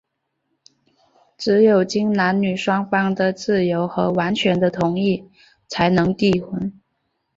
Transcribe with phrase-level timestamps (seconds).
[1.37, 5.29] 只有经男女双方的自由和完全的同意,
[5.67, 6.73] 才能缔婚。